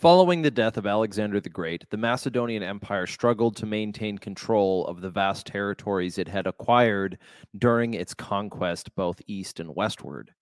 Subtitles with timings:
[0.00, 5.02] Following the death of Alexander the Great, the Macedonian Empire struggled to maintain control of
[5.02, 7.18] the vast territories it had acquired
[7.58, 10.32] during its conquest both east and westward.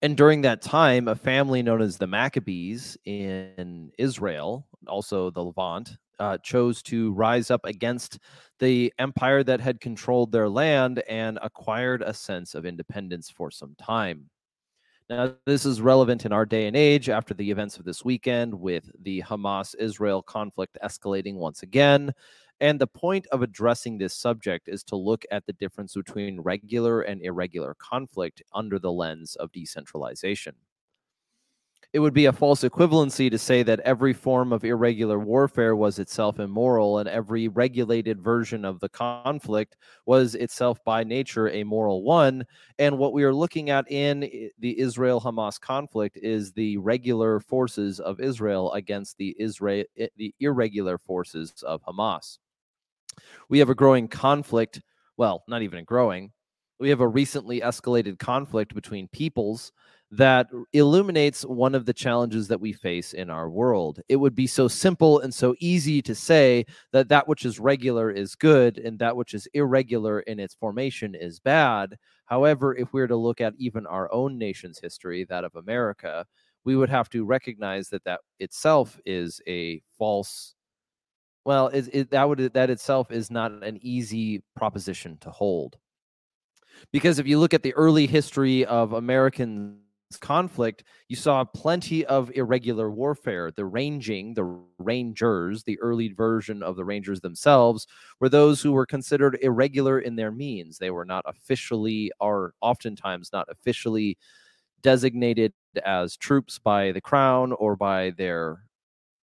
[0.00, 5.98] And during that time, a family known as the Maccabees in Israel, also the Levant,
[6.18, 8.18] uh, chose to rise up against
[8.60, 13.74] the empire that had controlled their land and acquired a sense of independence for some
[13.78, 14.30] time.
[15.10, 18.58] Now, this is relevant in our day and age after the events of this weekend
[18.58, 22.12] with the Hamas Israel conflict escalating once again.
[22.60, 27.02] And the point of addressing this subject is to look at the difference between regular
[27.02, 30.54] and irregular conflict under the lens of decentralization
[31.92, 35.98] it would be a false equivalency to say that every form of irregular warfare was
[35.98, 39.76] itself immoral and every regulated version of the conflict
[40.06, 42.44] was itself by nature a moral one.
[42.78, 44.20] And what we are looking at in
[44.58, 49.84] the Israel Hamas conflict is the regular forces of Israel against the Israel
[50.16, 52.38] the irregular forces of Hamas.
[53.48, 54.80] We have a growing conflict,
[55.16, 56.32] well, not even a growing.
[56.84, 59.72] We have a recently escalated conflict between peoples
[60.10, 64.02] that illuminates one of the challenges that we face in our world.
[64.10, 68.10] It would be so simple and so easy to say that that which is regular
[68.10, 71.96] is good and that which is irregular in its formation is bad.
[72.26, 76.26] However, if we were to look at even our own nation's history, that of America,
[76.66, 80.54] we would have to recognize that that itself is a false
[81.46, 85.78] well it, it, that would that itself is not an easy proposition to hold
[86.92, 89.78] because if you look at the early history of american
[90.18, 93.50] conflict, you saw plenty of irregular warfare.
[93.50, 97.86] The ranging, the rangers, the early version of the rangers themselves,
[98.20, 100.78] were those who were considered irregular in their means.
[100.78, 104.16] They were not officially, or oftentimes not officially
[104.82, 105.52] designated
[105.84, 108.64] as troops by the crown or by their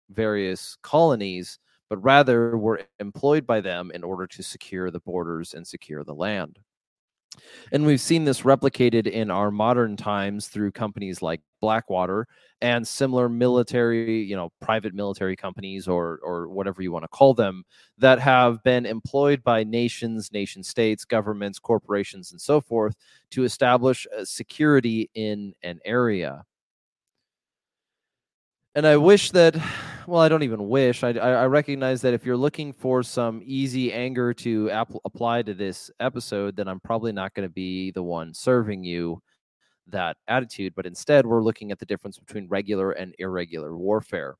[0.09, 5.65] various colonies, but rather were employed by them in order to secure the borders and
[5.65, 6.59] secure the land.
[7.71, 12.27] And we've seen this replicated in our modern times through companies like Blackwater
[12.61, 17.33] and similar military, you know, private military companies or or whatever you want to call
[17.33, 17.63] them
[17.97, 22.95] that have been employed by nations, nation states, governments, corporations and so forth
[23.31, 26.43] to establish security in an area.
[28.75, 29.55] And I wish that
[30.11, 31.05] well, I don't even wish.
[31.05, 35.53] I, I recognize that if you're looking for some easy anger to ap- apply to
[35.53, 39.21] this episode, then I'm probably not going to be the one serving you
[39.87, 40.73] that attitude.
[40.75, 44.35] But instead, we're looking at the difference between regular and irregular warfare.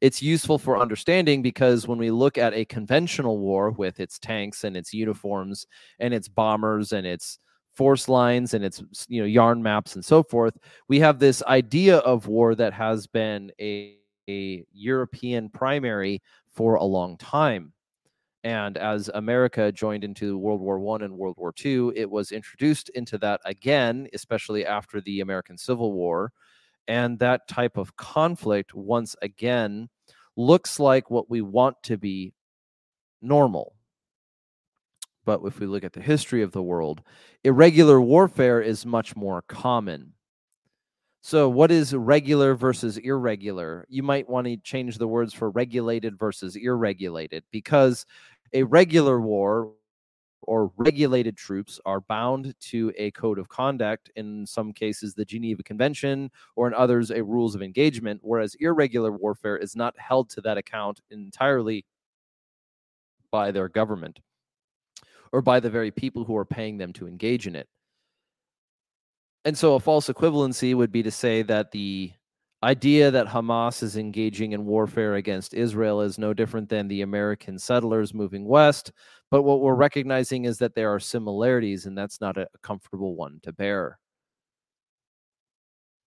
[0.00, 4.62] It's useful for understanding because when we look at a conventional war with its tanks
[4.62, 5.66] and its uniforms
[5.98, 7.40] and its bombers and its
[7.74, 10.56] force lines and its you know yarn maps and so forth
[10.88, 13.96] we have this idea of war that has been a
[14.28, 17.72] a European primary for a long time.
[18.44, 22.90] And as America joined into World War One and World War Two, it was introduced
[22.90, 26.32] into that again, especially after the American Civil War.
[26.86, 29.88] And that type of conflict, once again,
[30.36, 32.34] looks like what we want to be
[33.20, 33.74] normal.
[35.24, 37.02] But if we look at the history of the world,
[37.42, 40.12] irregular warfare is much more common.
[41.26, 43.84] So, what is regular versus irregular?
[43.88, 48.06] You might want to change the words for regulated versus irregulated because
[48.52, 49.72] a regular war
[50.42, 55.64] or regulated troops are bound to a code of conduct, in some cases, the Geneva
[55.64, 60.40] Convention, or in others, a rules of engagement, whereas irregular warfare is not held to
[60.42, 61.84] that account entirely
[63.32, 64.20] by their government
[65.32, 67.66] or by the very people who are paying them to engage in it.
[69.46, 72.12] And so a false equivalency would be to say that the
[72.64, 77.56] idea that Hamas is engaging in warfare against Israel is no different than the American
[77.56, 78.90] settlers moving west.
[79.30, 83.38] But what we're recognizing is that there are similarities, and that's not a comfortable one
[83.44, 84.00] to bear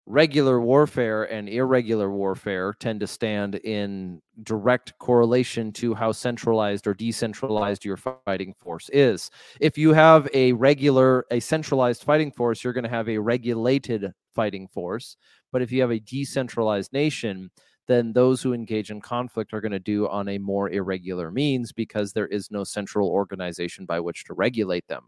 [0.09, 6.95] regular warfare and irregular warfare tend to stand in direct correlation to how centralized or
[6.95, 9.29] decentralized your fighting force is.
[9.61, 14.11] If you have a regular, a centralized fighting force, you're going to have a regulated
[14.33, 15.15] fighting force.
[15.51, 17.51] But if you have a decentralized nation,
[17.87, 21.71] then those who engage in conflict are going to do on a more irregular means
[21.71, 25.03] because there is no central organization by which to regulate them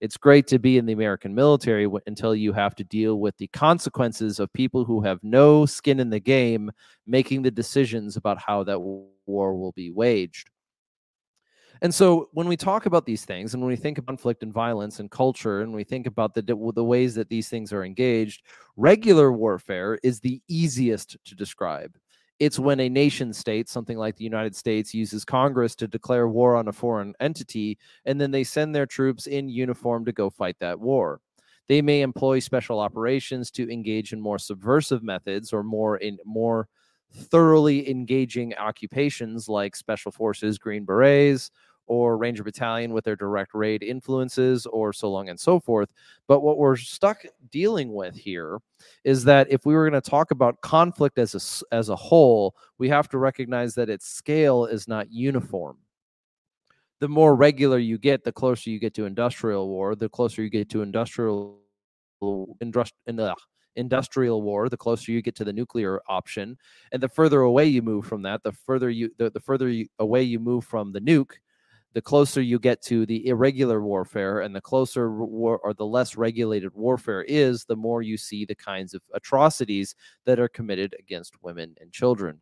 [0.00, 3.36] it's great to be in the American military w- until you have to deal with
[3.38, 6.70] the consequences of people who have no skin in the game
[7.06, 10.50] making the decisions about how that war will be waged.
[11.82, 14.52] And so when we talk about these things and when we think of conflict and
[14.52, 18.42] violence and culture and we think about the the ways that these things are engaged,
[18.76, 21.96] regular warfare is the easiest to describe.
[22.38, 26.56] It's when a nation state, something like the United States, uses Congress to declare war
[26.56, 30.56] on a foreign entity and then they send their troops in uniform to go fight
[30.60, 31.20] that war.
[31.68, 36.68] They may employ special operations to engage in more subversive methods or more in more
[37.14, 41.50] thoroughly engaging occupations like special forces, Green Berets,
[41.86, 45.88] or Ranger Battalion with their direct raid influences, or so long and so forth.
[46.26, 48.58] But what we're stuck dealing with here
[49.04, 52.54] is that if we were going to talk about conflict as a, as a whole,
[52.78, 55.78] we have to recognize that its scale is not uniform.
[57.00, 59.94] The more regular you get, the closer you get to industrial war.
[59.94, 61.60] The closer you get to industrial
[62.60, 63.36] industrial
[63.76, 66.56] industrial war the closer you get to the nuclear option
[66.92, 69.86] and the further away you move from that the further you the, the further you,
[69.98, 71.34] away you move from the nuke
[71.96, 76.14] the closer you get to the irregular warfare and the closer war or the less
[76.14, 79.94] regulated warfare is, the more you see the kinds of atrocities
[80.26, 82.38] that are committed against women and children.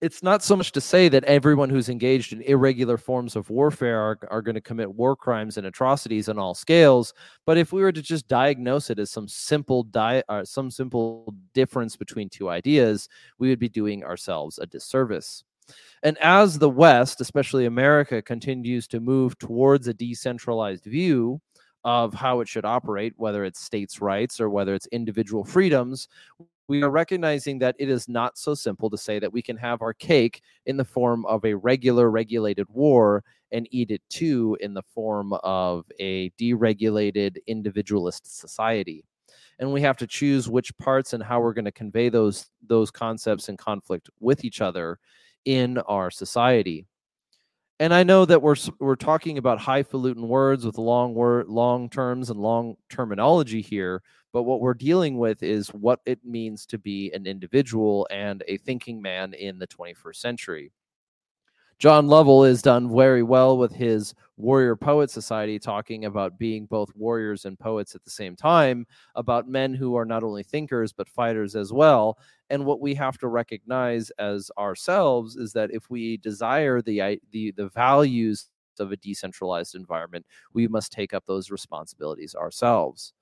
[0.00, 3.98] It's not so much to say that everyone who's engaged in irregular forms of warfare
[3.98, 7.12] are, are going to commit war crimes and atrocities on all scales.
[7.44, 11.34] But if we were to just diagnose it as some simple di- uh, some simple
[11.54, 13.08] difference between two ideas,
[13.40, 15.42] we would be doing ourselves a disservice.
[16.02, 21.40] And as the West, especially America, continues to move towards a decentralized view
[21.84, 26.08] of how it should operate, whether it's states' rights or whether it's individual freedoms,
[26.68, 29.82] we are recognizing that it is not so simple to say that we can have
[29.82, 33.22] our cake in the form of a regular regulated war
[33.52, 39.04] and eat it too in the form of a deregulated individualist society.
[39.58, 42.90] And we have to choose which parts and how we're going to convey those those
[42.90, 44.98] concepts in conflict with each other
[45.46, 46.84] in our society.
[47.80, 52.30] And I know that we're we're talking about highfalutin words with long word long terms
[52.30, 54.02] and long terminology here,
[54.32, 58.56] but what we're dealing with is what it means to be an individual and a
[58.58, 60.72] thinking man in the 21st century.
[61.78, 66.90] John Lovell has done very well with his Warrior Poet Society, talking about being both
[66.96, 71.08] warriors and poets at the same time, about men who are not only thinkers but
[71.08, 72.18] fighters as well.
[72.50, 77.52] And what we have to recognize as ourselves is that if we desire the the
[77.52, 78.46] the values
[78.78, 83.12] of a decentralized environment, we must take up those responsibilities ourselves.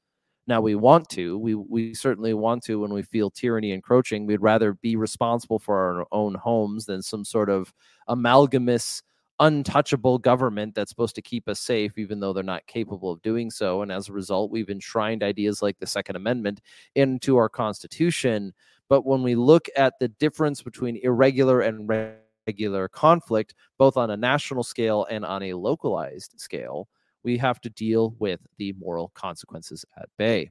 [0.46, 1.38] Now we want to.
[1.38, 4.26] We we certainly want to when we feel tyranny encroaching.
[4.26, 7.72] We'd rather be responsible for our own homes than some sort of
[8.08, 9.02] amalgamous
[9.40, 13.50] untouchable government that's supposed to keep us safe, even though they're not capable of doing
[13.50, 13.82] so.
[13.82, 16.60] And as a result, we've enshrined ideas like the Second Amendment
[16.94, 18.52] into our Constitution.
[18.88, 21.88] But when we look at the difference between irregular and
[22.46, 26.88] regular conflict, both on a national scale and on a localized scale,
[27.22, 30.50] we have to deal with the moral consequences at bay.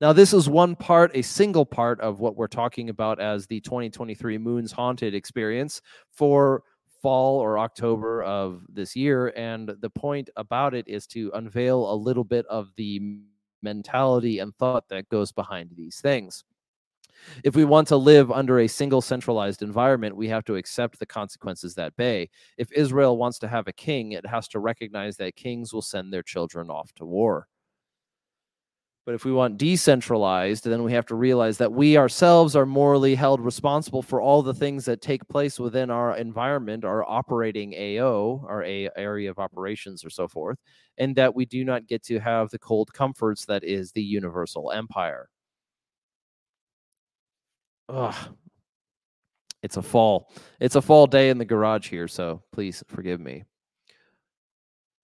[0.00, 3.60] Now, this is one part, a single part of what we're talking about as the
[3.60, 5.80] 2023 Moons Haunted experience
[6.10, 6.64] for
[7.00, 9.32] fall or October of this year.
[9.36, 13.20] And the point about it is to unveil a little bit of the
[13.62, 16.44] mentality and thought that goes behind these things.
[17.44, 21.06] If we want to live under a single centralized environment, we have to accept the
[21.06, 22.30] consequences that bay.
[22.58, 26.12] If Israel wants to have a king, it has to recognize that kings will send
[26.12, 27.46] their children off to war.
[29.04, 33.16] But if we want decentralized, then we have to realize that we ourselves are morally
[33.16, 38.46] held responsible for all the things that take place within our environment, our operating AO,
[38.48, 40.58] our A area of operations, or so forth,
[40.98, 44.70] and that we do not get to have the cold comforts that is the universal
[44.70, 45.28] empire.
[47.92, 48.14] Ugh.
[49.62, 50.32] It's a fall.
[50.60, 53.44] It's a fall day in the garage here, so please forgive me.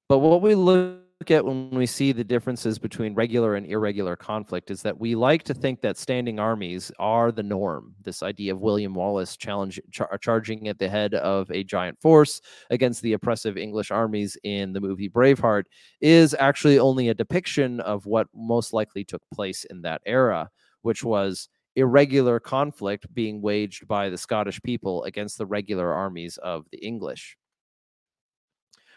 [0.08, 4.70] But what we look at when we see the differences between regular and irregular conflict
[4.70, 7.94] is that we like to think that standing armies are the norm.
[8.02, 12.40] This idea of William Wallace challenge, char- charging at the head of a giant force
[12.70, 15.64] against the oppressive English armies in the movie Braveheart
[16.00, 20.48] is actually only a depiction of what most likely took place in that era,
[20.82, 26.64] which was irregular conflict being waged by the Scottish people against the regular armies of
[26.70, 27.36] the English.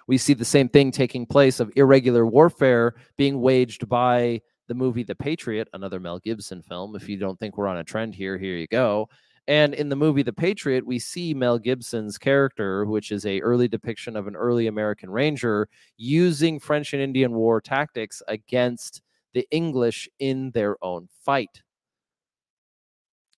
[0.07, 5.03] We see the same thing taking place of irregular warfare being waged by the movie
[5.03, 6.95] The Patriot, another Mel Gibson film.
[6.95, 9.09] If you don't think we're on a trend here, here you go.
[9.47, 13.67] And in the movie The Patriot, we see Mel Gibson's character, which is a early
[13.67, 19.01] depiction of an early American Ranger, using French and Indian War tactics against
[19.33, 21.61] the English in their own fight.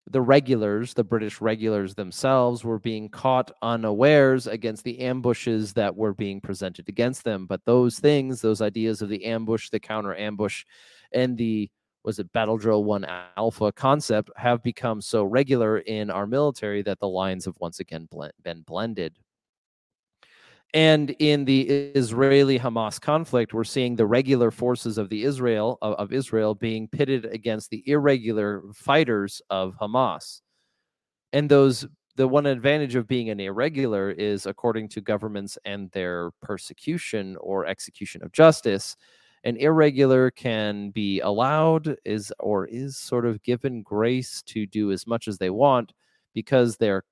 [0.10, 6.14] The regulars, the British regulars themselves, were being caught unawares against the ambushes that were
[6.14, 7.46] being presented against them.
[7.46, 10.66] But those things, those ideas of the ambush, the counter ambush,
[11.14, 11.70] and the
[12.04, 13.06] was it battle drill one
[13.38, 18.10] alpha concept have become so regular in our military that the lines have once again
[18.44, 19.16] been blended.
[20.74, 25.94] And in the Israeli Hamas conflict, we're seeing the regular forces of the Israel of,
[25.96, 30.42] of, Israel being pitted against the irregular fighters of Hamas.
[31.32, 36.32] And those the one advantage of being an irregular is according to governments and their
[36.42, 38.96] persecution or execution of justice,
[39.44, 45.08] an irregular can be allowed is or is sort of given grace to do as
[45.08, 45.92] much as they want
[46.34, 47.04] because their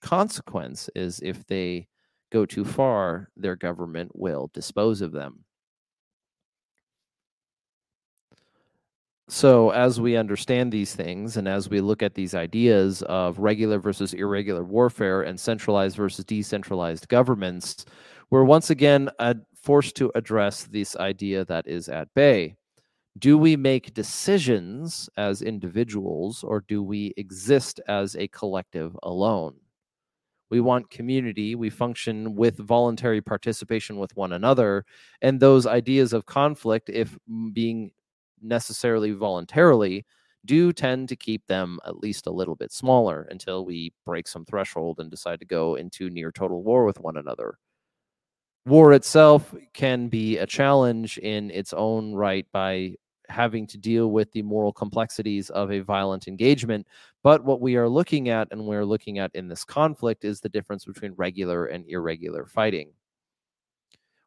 [0.00, 1.88] consequence is if they
[2.32, 5.44] go too far, their government will dispose of them.
[9.28, 13.78] So, as we understand these things and as we look at these ideas of regular
[13.78, 17.86] versus irregular warfare and centralized versus decentralized governments,
[18.30, 22.56] we're once again uh, forced to address this idea that is at bay.
[23.18, 29.61] Do we make decisions as individuals or do we exist as a collective alone?
[30.52, 31.54] We want community.
[31.54, 34.84] We function with voluntary participation with one another.
[35.22, 37.16] And those ideas of conflict if
[37.54, 37.90] being
[38.42, 40.04] necessarily voluntarily
[40.44, 44.44] do tend to keep them at least a little bit smaller until we break some
[44.44, 47.56] threshold and decide to go into near total war with one another.
[48.66, 52.96] War itself can be a challenge in its own right by
[53.32, 56.86] having to deal with the moral complexities of a violent engagement.
[57.22, 60.48] But what we are looking at and we're looking at in this conflict is the
[60.48, 62.92] difference between regular and irregular fighting.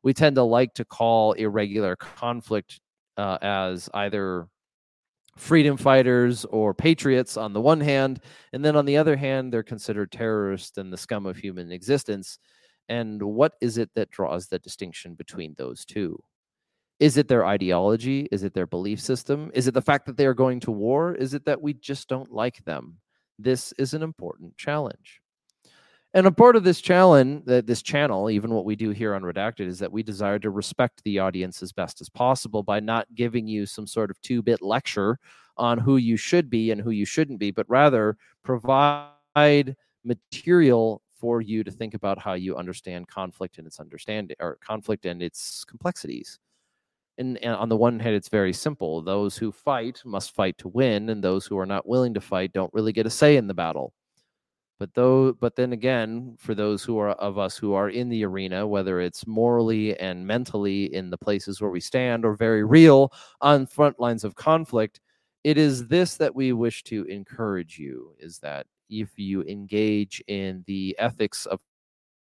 [0.03, 2.79] We tend to like to call irregular conflict
[3.17, 4.47] uh, as either
[5.38, 8.21] freedom fighters or patriots on the one hand,
[8.53, 12.39] and then on the other hand, they're considered terrorists and the scum of human existence.
[12.88, 16.21] And what is it that draws the distinction between those two?
[17.00, 18.28] Is it their ideology?
[18.32, 19.52] Is it their belief system?
[19.54, 21.14] Is it the fact that they are going to war?
[21.14, 22.98] Is it that we just don't like them?
[23.38, 25.22] This is an important challenge.
[26.14, 29.68] And a part of this challenge, this channel, even what we do here on Redacted,
[29.68, 33.46] is that we desire to respect the audience as best as possible by not giving
[33.46, 35.20] you some sort of two bit lecture
[35.58, 39.75] on who you should be and who you shouldn't be, but rather provide
[40.06, 45.06] material for you to think about how you understand conflict and its understanding or conflict
[45.06, 46.40] and its complexities
[47.17, 49.01] and, and, on the one hand it's very simple.
[49.01, 52.53] Those who fight must fight to win and those who are not willing to fight
[52.53, 53.93] don't really get a say in the battle.
[54.79, 58.25] But though but then again for those who are of us who are in the
[58.25, 63.13] arena whether it's morally and mentally in the places where we stand or very real
[63.41, 65.00] on front lines of conflict
[65.45, 70.63] it is this that we wish to encourage you is that if you engage in
[70.67, 71.60] the ethics of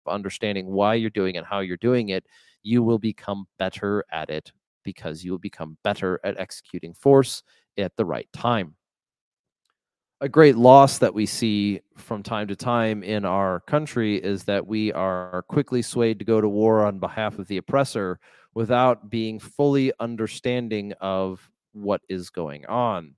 [0.08, 2.26] understanding why you're doing and how you're doing it
[2.64, 4.52] you will become better at it
[4.84, 7.44] because you will become better at executing force
[7.78, 8.76] at the right time.
[10.22, 14.68] A great loss that we see from time to time in our country is that
[14.68, 18.20] we are quickly swayed to go to war on behalf of the oppressor
[18.54, 23.16] without being fully understanding of what is going on.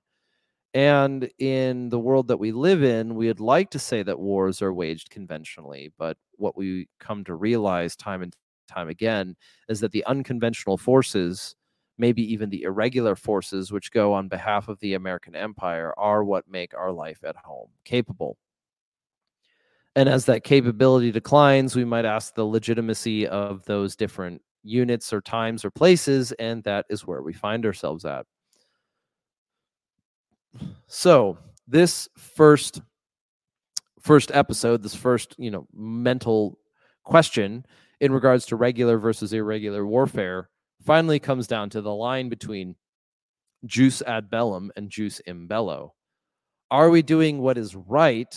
[0.73, 4.61] And in the world that we live in, we would like to say that wars
[4.61, 8.35] are waged conventionally, but what we come to realize time and
[8.67, 9.35] time again
[9.69, 11.55] is that the unconventional forces,
[11.97, 16.47] maybe even the irregular forces which go on behalf of the American empire, are what
[16.47, 18.37] make our life at home capable.
[19.95, 25.21] And as that capability declines, we might ask the legitimacy of those different units or
[25.21, 28.25] times or places, and that is where we find ourselves at.
[30.87, 32.81] So, this first
[33.99, 36.57] first episode, this first, you know, mental
[37.03, 37.65] question
[38.03, 40.49] in regards to regular versus irregular warfare
[40.85, 42.75] finally comes down to the line between
[43.65, 45.93] jus ad bellum and jus in bello.
[46.69, 48.35] Are we doing what is right?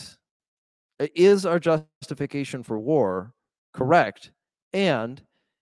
[1.17, 3.33] Is our justification for war
[3.73, 4.31] correct?
[4.73, 5.21] And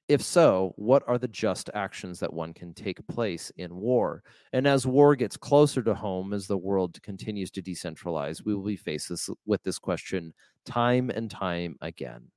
[0.09, 4.23] if so, what are the just actions that one can take place in war?
[4.53, 8.65] And as war gets closer to home, as the world continues to decentralize, we will
[8.65, 9.11] be faced
[9.47, 10.35] with this question
[10.67, 12.29] time and time again.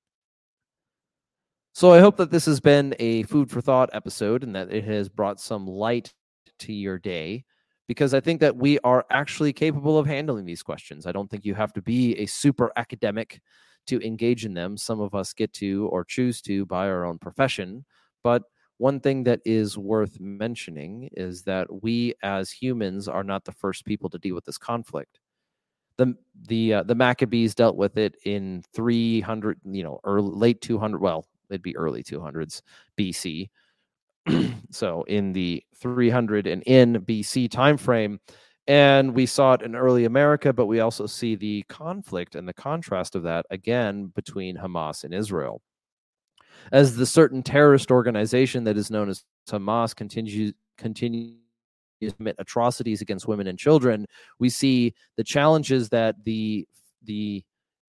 [1.77, 4.83] So I hope that this has been a food for thought episode and that it
[4.85, 6.11] has brought some light
[6.57, 7.45] to your day
[7.87, 11.05] because I think that we are actually capable of handling these questions.
[11.05, 13.41] I don't think you have to be a super academic
[13.85, 14.75] to engage in them.
[14.75, 17.85] Some of us get to or choose to by our own profession.
[18.23, 18.41] But
[18.77, 23.85] one thing that is worth mentioning is that we as humans are not the first
[23.85, 25.19] people to deal with this conflict.
[25.97, 26.15] the
[26.47, 30.99] the uh, the Maccabees dealt with it in 300, you know, early late 200.
[31.01, 32.61] Well, it'd be early 200s
[32.97, 33.49] BC.
[34.71, 38.19] so in the 300 and in BC time frame,
[38.67, 42.53] and we saw it in early America, but we also see the conflict and the
[42.53, 45.61] contrast of that again between Hamas and Israel.
[46.73, 51.33] As the certain terrorist organization that is known as Hamas continues continues
[52.01, 54.05] to commit atrocities against women and children,
[54.37, 56.67] we see the challenges that the
[57.03, 57.43] the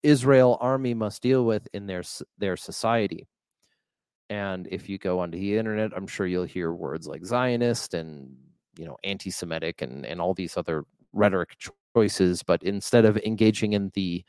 [0.04, 2.04] Israel army must deal with in their
[2.38, 3.26] their society.
[4.30, 8.36] And if you go onto the internet, I'm sure you'll hear words like Zionist and
[8.76, 11.56] you know anti-Semitic and and all these other rhetoric
[11.94, 12.42] choices.
[12.42, 14.24] But instead of engaging in the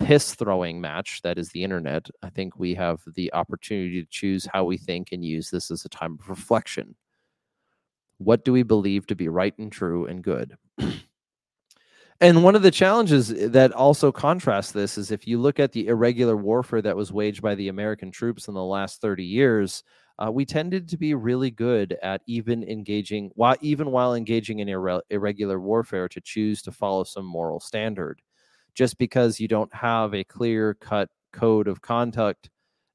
[0.00, 4.46] piss throwing match that is the internet, I think we have the opportunity to choose
[4.52, 6.96] how we think and use this as a time of reflection.
[8.18, 10.56] What do we believe to be right and true and good?
[12.20, 15.88] And one of the challenges that also contrasts this is if you look at the
[15.88, 19.82] irregular warfare that was waged by the American troops in the last 30 years,
[20.18, 24.68] uh, we tended to be really good at even engaging, while even while engaging in
[24.68, 28.22] irre- irregular warfare, to choose to follow some moral standard.
[28.74, 32.48] Just because you don't have a clear cut code of conduct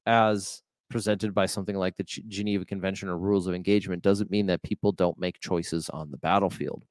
[0.08, 4.64] as presented by something like the Geneva Convention or rules of engagement doesn't mean that
[4.64, 6.86] people don't make choices on the battlefield.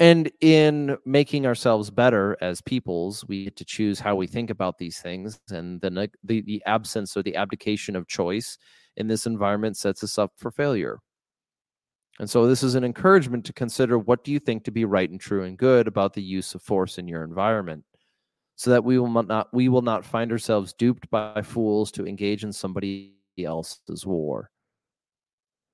[0.00, 4.78] And in making ourselves better as peoples, we get to choose how we think about
[4.78, 5.38] these things.
[5.50, 8.56] And the, the, the absence or the abdication of choice
[8.96, 11.00] in this environment sets us up for failure.
[12.18, 15.08] And so this is an encouragement to consider what do you think to be right
[15.08, 17.84] and true and good about the use of force in your environment
[18.56, 22.44] so that we will not we will not find ourselves duped by fools to engage
[22.44, 24.50] in somebody else's war.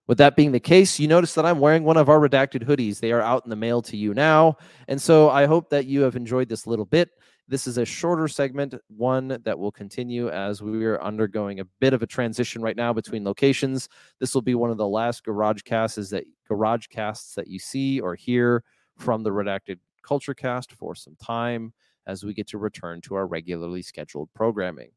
[0.06, 3.00] With that being the case, you notice that I'm wearing one of our redacted hoodies.
[3.00, 4.56] They are out in the mail to you now.
[4.86, 7.10] And so I hope that you have enjoyed this little bit.
[7.48, 11.92] This is a shorter segment, one that will continue as we are undergoing a bit
[11.92, 13.88] of a transition right now between locations.
[14.18, 18.00] This will be one of the last garage casts that garage casts that you see
[18.00, 18.64] or hear
[18.96, 21.72] from the redacted culture cast for some time
[22.06, 24.90] as we get to return to our regularly scheduled programming.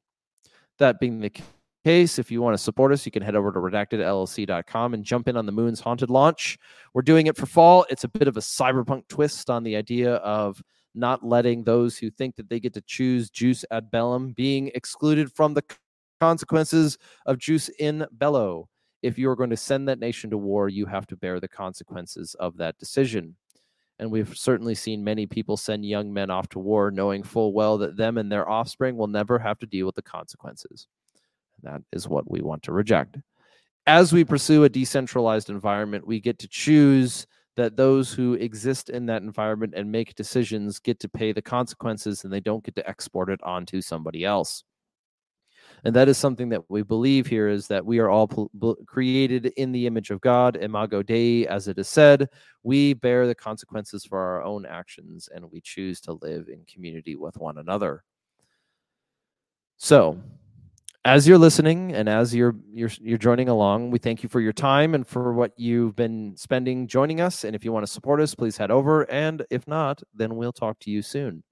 [0.78, 1.32] That being the
[1.90, 5.36] if you want to support us, you can head over to redactedllc.com and jump in
[5.36, 6.60] on the Moon's Haunted launch.
[6.94, 7.84] We're doing it for fall.
[7.90, 10.62] It's a bit of a cyberpunk twist on the idea of
[10.94, 15.32] not letting those who think that they get to choose jus ad bellum being excluded
[15.32, 15.64] from the
[16.20, 18.70] consequences of jus in bello.
[19.02, 21.48] If you are going to send that nation to war, you have to bear the
[21.48, 23.36] consequences of that decision.
[23.98, 27.80] And we've certainly seen many people send young men off to war knowing full well
[27.80, 30.88] that them and their offspring will never have to deal with the consequences.
[31.64, 33.18] That is what we want to reject.
[33.88, 39.06] As we pursue a decentralized environment, we get to choose that those who exist in
[39.08, 42.88] that environment and make decisions get to pay the consequences and they don't get to
[42.88, 44.64] export it onto somebody else.
[45.84, 48.50] And that is something that we believe here is that we are all
[48.86, 52.30] created in the image of God, imago Dei, as it is said.
[52.64, 57.16] We bear the consequences for our own actions and we choose to live in community
[57.16, 58.04] with one another.
[59.78, 60.20] So,
[61.10, 64.54] as you're listening and as you're you're you're joining along, we thank you for your
[64.54, 67.44] time and for what you've been spending joining us.
[67.44, 69.10] And if you want to support us, please head over.
[69.10, 71.44] And if not, then we'll talk to you soon.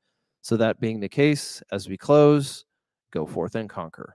[0.44, 2.66] So that being the case, as we close,
[3.12, 4.14] go forth and conquer.